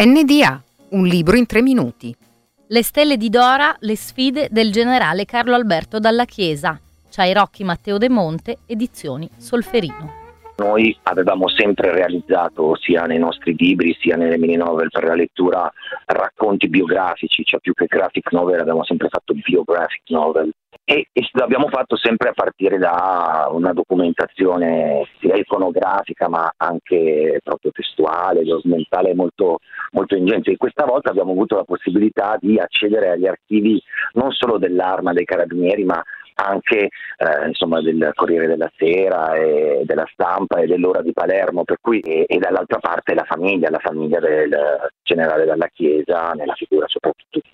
[0.00, 2.14] NDA, un libro in tre minuti.
[2.68, 6.78] Le stelle di Dora, le sfide del generale Carlo Alberto Dalla Chiesa.
[7.32, 10.08] Rocchi Matteo De Monte, edizioni Solferino.
[10.58, 15.68] Noi avevamo sempre realizzato sia nei nostri libri sia nelle mini novel per la lettura
[16.06, 20.52] racconti biografici, cioè più che graphic novel abbiamo sempre fatto biographic novel
[20.90, 27.72] e, e l'abbiamo fatto sempre a partire da una documentazione sia iconografica ma anche proprio
[27.72, 29.58] testuale, documentale molto,
[29.90, 30.52] molto ingente.
[30.52, 33.78] E questa volta abbiamo avuto la possibilità di accedere agli archivi
[34.14, 36.02] non solo dell'arma dei carabinieri ma
[36.40, 41.78] anche eh, insomma, del Corriere della Sera e della stampa e dell'ora di Palermo, per
[41.80, 44.56] cui, e, e, dall'altra parte la famiglia, la famiglia del
[45.02, 47.52] generale della Chiesa, nella figura soprattutto di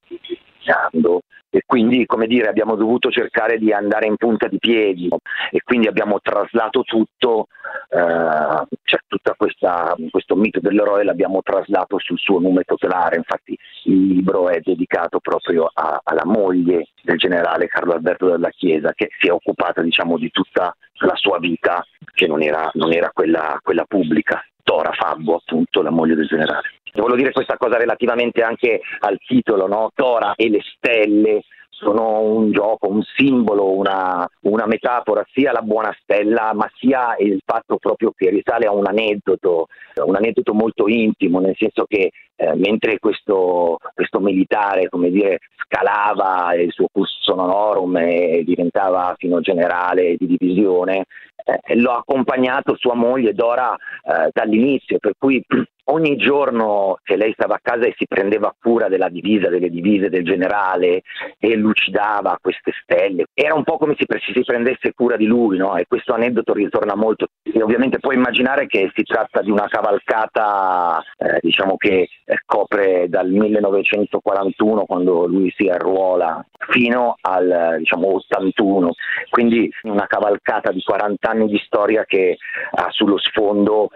[0.64, 1.22] Nando,
[1.54, 5.08] e quindi come dire abbiamo dovuto cercare di andare in punta di piedi
[5.50, 7.46] e quindi abbiamo traslato tutto,
[7.90, 14.48] eh, cioè tutto questo mito dell'eroe l'abbiamo traslato sul suo nome tutelare, infatti il libro
[14.48, 19.30] è dedicato proprio a, alla moglie del generale Carlo Alberto della Chiesa che si è
[19.30, 24.44] occupata diciamo di tutta la sua vita che non era, non era quella, quella pubblica.
[24.64, 26.68] Tora Fabbo, appunto, la moglie del generale.
[26.94, 29.90] Volevo dire questa cosa relativamente anche al titolo, no?
[29.94, 35.94] Tora e le stelle sono un gioco, un simbolo, una, una, metafora, sia la buona
[36.00, 39.66] stella, ma sia il fatto proprio che risale a un aneddoto,
[40.04, 46.70] un aneddoto molto intimo, nel senso che eh, mentre questo, questo militare dire, scalava il
[46.72, 51.06] suo cursus honorum e diventava fino generale di divisione,
[51.44, 55.44] eh, l'ho accompagnato sua moglie Dora eh, dall'inizio, per cui
[55.84, 60.08] ogni giorno che lei stava a casa e si prendeva cura della divisa, delle divise
[60.08, 61.02] del generale
[61.38, 65.76] e lucidava queste stelle, era un po' come se si prendesse cura di lui, no?
[65.76, 67.26] e questo aneddoto ritorna molto.
[67.42, 73.08] E ovviamente puoi immaginare che si tratta di una cavalcata eh, diciamo che eh, copre
[73.08, 78.94] dal 1941 quando lui si arruola fino al diciamo, 81,
[79.30, 82.36] quindi una cavalcata di 40 anni di storia che
[82.72, 83.90] ha sullo sfondo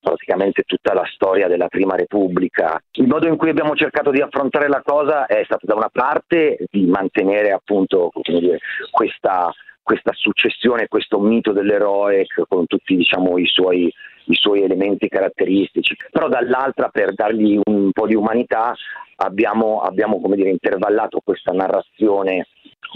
[0.00, 2.80] praticamente tutta la storia della Prima Repubblica.
[2.92, 6.58] Il modo in cui abbiamo cercato di affrontare la cosa è stato da una parte
[6.70, 8.58] di mantenere appunto dire,
[8.90, 9.52] questa,
[9.82, 13.92] questa successione, questo mito dell'eroe con tutti diciamo, i, suoi,
[14.24, 18.74] i suoi elementi caratteristici, però dall'altra per dargli un po' di umanità
[19.16, 22.46] abbiamo, abbiamo dire, intervallato questa narrazione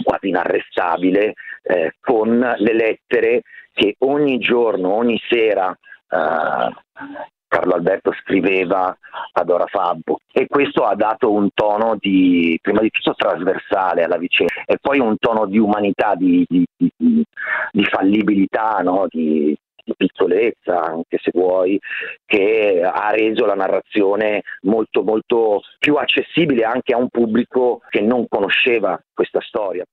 [0.03, 1.33] quasi inarrestabile
[1.63, 3.41] eh, con le lettere
[3.73, 8.95] che ogni giorno, ogni sera Carlo Alberto scriveva
[9.33, 14.17] ad Ora Fabbo e questo ha dato un tono di, prima di tutto trasversale alla
[14.17, 19.07] vicenda e poi un tono di umanità, di, di, di fallibilità, no?
[19.09, 19.57] di,
[19.95, 21.79] piccolezza, anche se vuoi,
[22.25, 28.27] che ha reso la narrazione molto, molto più accessibile anche a un pubblico che non
[28.27, 29.85] conosceva questa storia.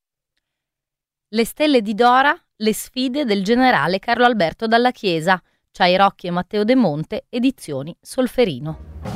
[1.28, 5.41] Le stelle di Dora, le sfide del generale Carlo Alberto Dalla Chiesa,
[5.96, 9.13] Rocchi e Matteo De Monte, edizioni Solferino.